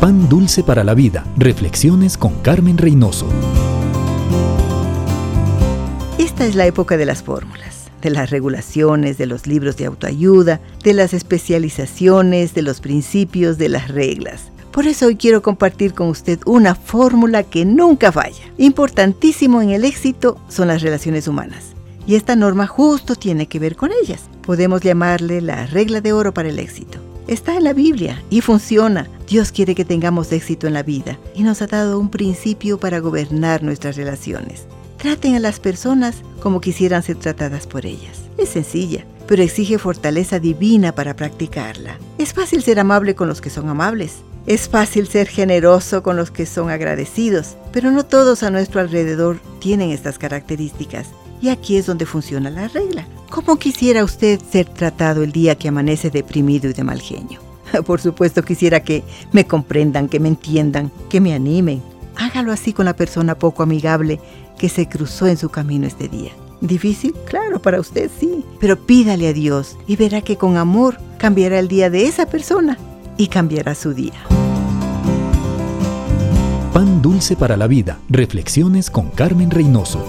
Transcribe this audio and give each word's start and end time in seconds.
Pan 0.00 0.28
Dulce 0.28 0.62
para 0.62 0.84
la 0.84 0.94
Vida. 0.94 1.24
Reflexiones 1.36 2.16
con 2.16 2.34
Carmen 2.42 2.78
Reynoso. 2.78 3.26
Esta 6.18 6.46
es 6.46 6.54
la 6.54 6.66
época 6.66 6.96
de 6.96 7.04
las 7.04 7.24
fórmulas, 7.24 7.90
de 8.00 8.10
las 8.10 8.30
regulaciones, 8.30 9.18
de 9.18 9.26
los 9.26 9.48
libros 9.48 9.76
de 9.76 9.86
autoayuda, 9.86 10.60
de 10.84 10.94
las 10.94 11.14
especializaciones, 11.14 12.54
de 12.54 12.62
los 12.62 12.80
principios, 12.80 13.58
de 13.58 13.70
las 13.70 13.88
reglas. 13.88 14.52
Por 14.70 14.86
eso 14.86 15.06
hoy 15.06 15.16
quiero 15.16 15.42
compartir 15.42 15.94
con 15.94 16.06
usted 16.06 16.38
una 16.46 16.76
fórmula 16.76 17.42
que 17.42 17.64
nunca 17.64 18.12
falla. 18.12 18.44
Importantísimo 18.56 19.62
en 19.62 19.70
el 19.70 19.84
éxito 19.84 20.38
son 20.48 20.68
las 20.68 20.80
relaciones 20.80 21.26
humanas. 21.26 21.74
Y 22.06 22.14
esta 22.14 22.36
norma 22.36 22.68
justo 22.68 23.16
tiene 23.16 23.48
que 23.48 23.58
ver 23.58 23.74
con 23.74 23.90
ellas. 24.04 24.20
Podemos 24.42 24.80
llamarle 24.80 25.40
la 25.40 25.66
regla 25.66 26.00
de 26.00 26.12
oro 26.12 26.32
para 26.32 26.50
el 26.50 26.60
éxito. 26.60 27.00
Está 27.26 27.56
en 27.56 27.64
la 27.64 27.72
Biblia 27.72 28.22
y 28.30 28.42
funciona. 28.42 29.08
Dios 29.28 29.52
quiere 29.52 29.74
que 29.74 29.84
tengamos 29.84 30.32
éxito 30.32 30.66
en 30.66 30.72
la 30.72 30.82
vida 30.82 31.18
y 31.34 31.42
nos 31.42 31.60
ha 31.60 31.66
dado 31.66 31.98
un 31.98 32.08
principio 32.08 32.80
para 32.80 32.98
gobernar 33.00 33.62
nuestras 33.62 33.96
relaciones. 33.96 34.66
Traten 34.96 35.34
a 35.34 35.38
las 35.38 35.60
personas 35.60 36.16
como 36.40 36.62
quisieran 36.62 37.02
ser 37.02 37.16
tratadas 37.16 37.66
por 37.66 37.84
ellas. 37.84 38.22
Es 38.38 38.48
sencilla, 38.48 39.04
pero 39.26 39.42
exige 39.42 39.78
fortaleza 39.78 40.40
divina 40.40 40.94
para 40.94 41.14
practicarla. 41.14 41.98
Es 42.16 42.32
fácil 42.32 42.62
ser 42.62 42.80
amable 42.80 43.14
con 43.14 43.28
los 43.28 43.42
que 43.42 43.50
son 43.50 43.68
amables. 43.68 44.22
Es 44.46 44.66
fácil 44.66 45.06
ser 45.06 45.28
generoso 45.28 46.02
con 46.02 46.16
los 46.16 46.30
que 46.30 46.46
son 46.46 46.70
agradecidos, 46.70 47.58
pero 47.70 47.90
no 47.90 48.06
todos 48.06 48.42
a 48.42 48.50
nuestro 48.50 48.80
alrededor 48.80 49.40
tienen 49.60 49.90
estas 49.90 50.18
características. 50.18 51.08
Y 51.42 51.50
aquí 51.50 51.76
es 51.76 51.84
donde 51.84 52.06
funciona 52.06 52.48
la 52.48 52.66
regla. 52.68 53.06
¿Cómo 53.28 53.58
quisiera 53.58 54.04
usted 54.04 54.40
ser 54.50 54.66
tratado 54.70 55.22
el 55.22 55.32
día 55.32 55.54
que 55.54 55.68
amanece 55.68 56.08
deprimido 56.08 56.70
y 56.70 56.72
de 56.72 56.82
mal 56.82 57.02
genio? 57.02 57.47
Por 57.86 58.00
supuesto 58.00 58.42
quisiera 58.42 58.80
que 58.80 59.04
me 59.32 59.46
comprendan, 59.46 60.08
que 60.08 60.20
me 60.20 60.28
entiendan, 60.28 60.90
que 61.08 61.20
me 61.20 61.34
animen. 61.34 61.82
Hágalo 62.16 62.52
así 62.52 62.72
con 62.72 62.86
la 62.86 62.96
persona 62.96 63.38
poco 63.38 63.62
amigable 63.62 64.20
que 64.58 64.68
se 64.68 64.88
cruzó 64.88 65.26
en 65.26 65.36
su 65.36 65.48
camino 65.50 65.86
este 65.86 66.08
día. 66.08 66.32
¿Difícil? 66.60 67.14
Claro, 67.26 67.62
para 67.62 67.78
usted 67.78 68.10
sí. 68.18 68.44
Pero 68.60 68.76
pídale 68.76 69.28
a 69.28 69.32
Dios 69.32 69.76
y 69.86 69.96
verá 69.96 70.22
que 70.22 70.36
con 70.36 70.56
amor 70.56 70.98
cambiará 71.18 71.58
el 71.58 71.68
día 71.68 71.90
de 71.90 72.06
esa 72.06 72.26
persona 72.26 72.76
y 73.16 73.28
cambiará 73.28 73.74
su 73.74 73.94
día. 73.94 74.24
Pan 76.72 77.00
dulce 77.02 77.36
para 77.36 77.56
la 77.56 77.66
vida. 77.66 77.98
Reflexiones 78.08 78.90
con 78.90 79.10
Carmen 79.10 79.50
Reynoso. 79.50 80.04